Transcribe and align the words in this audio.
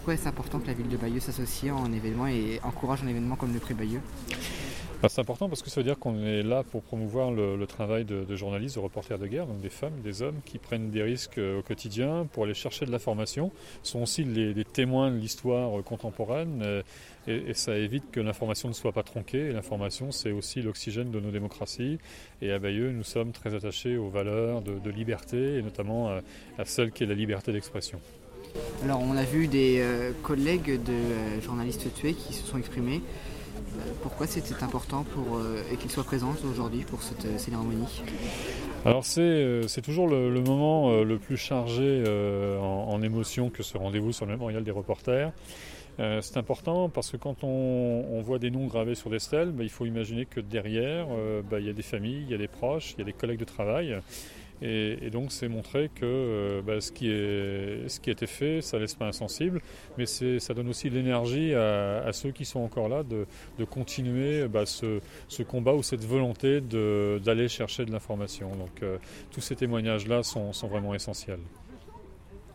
Pourquoi 0.00 0.14
est-ce 0.14 0.28
important 0.28 0.58
que 0.60 0.66
la 0.66 0.72
ville 0.72 0.88
de 0.88 0.96
Bayeux 0.96 1.20
s'associe 1.20 1.70
en 1.70 1.92
événement 1.92 2.26
et 2.26 2.58
encourage 2.62 3.02
un 3.04 3.08
événement 3.08 3.36
comme 3.36 3.52
le 3.52 3.60
prix 3.60 3.74
Bayeux? 3.74 4.00
Bah, 5.02 5.10
c'est 5.10 5.20
important 5.20 5.46
parce 5.50 5.60
que 5.60 5.68
ça 5.68 5.78
veut 5.78 5.84
dire 5.84 5.98
qu'on 5.98 6.24
est 6.24 6.42
là 6.42 6.62
pour 6.62 6.80
promouvoir 6.82 7.30
le, 7.30 7.66
travail 7.66 8.06
de, 8.06 8.34
journalistes, 8.34 8.76
de 8.76 8.80
reporters 8.80 9.18
de 9.18 9.26
guerre, 9.26 9.46
donc 9.46 9.60
des 9.60 9.68
femmes, 9.68 10.00
des 10.02 10.22
hommes 10.22 10.40
qui 10.46 10.56
prennent 10.56 10.88
des 10.88 11.02
risques 11.02 11.36
euh, 11.36 11.58
au 11.58 11.62
quotidien 11.62 12.26
pour 12.32 12.44
aller 12.44 12.54
chercher 12.54 12.86
de 12.86 12.90
l'information, 12.90 13.52
sont 13.82 14.00
aussi 14.00 14.24
les, 14.24 14.64
témoins 14.64 15.10
de 15.10 15.18
l'histoire 15.18 15.78
euh, 15.78 15.82
contemporaine 15.82 16.62
euh, 16.62 16.82
et, 17.26 17.52
ça 17.52 17.76
évite 17.76 18.10
que 18.10 18.20
l'information 18.20 18.68
ne 18.70 18.74
soit 18.74 18.92
pas 18.92 19.02
tronquée. 19.02 19.52
L'information, 19.52 20.12
c'est 20.12 20.32
aussi 20.32 20.62
l'oxygène 20.62 21.10
de 21.10 21.20
nos 21.20 21.30
démocraties. 21.30 21.98
Et 22.40 22.52
à 22.52 22.58
Bayeux, 22.58 22.90
nous 22.90 23.04
sommes 23.04 23.32
très 23.32 23.54
attachés 23.54 23.98
aux 23.98 24.08
valeurs 24.08 24.62
de, 24.62 24.90
liberté 24.90 25.58
et 25.58 25.62
notamment 25.62 26.08
à, 26.08 26.64
celle 26.64 26.90
qui 26.90 27.04
est 27.04 27.06
la 27.06 27.14
liberté 27.14 27.52
d'expression. 27.52 28.00
Alors 28.82 29.00
on 29.00 29.16
a 29.16 29.24
vu 29.24 29.46
des 29.46 29.82
collègues 30.22 30.82
de 30.82 31.40
journalistes 31.42 31.92
tués 31.94 32.14
qui 32.14 32.32
se 32.32 32.46
sont 32.46 32.58
exprimés. 32.58 33.02
Pourquoi 34.02 34.26
c'était 34.26 34.62
important 34.62 35.04
pour, 35.04 35.36
euh, 35.36 35.62
et 35.72 35.76
qu'il 35.76 35.90
soit 35.90 36.04
présent 36.04 36.34
aujourd'hui 36.50 36.84
pour 36.84 37.02
cette 37.02 37.24
euh, 37.24 37.38
cérémonie? 37.38 38.02
Alors 38.84 39.04
c'est, 39.04 39.20
euh, 39.20 39.66
toujours 39.82 40.08
le, 40.08 40.40
moment 40.40 41.02
le 41.02 41.18
plus 41.18 41.36
chargé 41.36 42.04
en, 42.60 43.02
émotion 43.02 43.50
que 43.50 43.62
ce 43.62 43.78
rendez-vous 43.78 44.12
sur 44.12 44.26
le 44.26 44.32
mémorial 44.32 44.62
des 44.62 44.70
reporters. 44.70 45.32
c'est 45.98 46.36
important 46.36 46.88
parce 46.88 47.10
que 47.10 47.16
quand 47.16 47.44
on, 47.44 48.20
voit 48.22 48.38
des 48.38 48.50
noms 48.50 48.66
gravés 48.66 48.94
sur 48.94 49.10
des 49.10 49.18
stèles, 49.18 49.50
bah, 49.50 49.64
il 49.64 49.70
faut 49.70 49.86
imaginer 49.86 50.26
que 50.26 50.40
derrière, 50.40 51.06
bah, 51.50 51.60
il 51.60 51.66
y 51.66 51.70
a 51.70 51.72
des 51.72 51.82
familles, 51.82 52.22
il 52.26 52.30
y 52.30 52.34
a 52.34 52.38
des 52.38 52.48
proches, 52.48 52.92
il 52.92 52.98
y 52.98 53.02
a 53.02 53.04
des 53.04 53.12
collègues 53.12 53.40
de 53.40 53.44
travail. 53.44 53.98
Et, 54.62 55.10
donc 55.10 55.32
c'est 55.32 55.48
montrer 55.48 55.90
que 55.94 56.04
euh, 56.04 56.62
bah, 56.62 56.80
ce, 56.80 56.92
qui 56.92 57.10
est, 57.10 57.88
ce 57.88 58.00
qui 58.00 58.10
a 58.10 58.12
été 58.12 58.26
fait, 58.26 58.60
ça 58.60 58.78
laisse 58.78 58.94
pas 58.94 59.06
insensible, 59.06 59.60
mais 59.96 60.06
ça 60.06 60.54
donne 60.54 60.68
aussi 60.68 60.90
l'énergie 60.90 61.54
à, 61.54 62.12
ceux 62.12 62.30
qui 62.30 62.44
sont 62.44 62.60
encore 62.60 62.88
là 62.88 63.02
de, 63.02 63.26
continuer 63.64 64.48
bah, 64.48 64.66
ce, 64.66 65.00
combat 65.48 65.74
ou 65.74 65.82
cette 65.82 66.04
volonté 66.04 66.60
d'aller 66.60 67.48
chercher 67.48 67.84
de 67.84 67.92
l'information. 67.92 68.54
Donc 68.56 68.82
euh, 68.82 68.98
tous 69.30 69.40
ces 69.40 69.56
témoignages-là 69.56 70.22
sont, 70.22 70.52
sont 70.52 70.68
vraiment 70.68 70.94
essentiels. 70.94 71.40